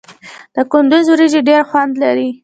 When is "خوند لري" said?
1.69-2.29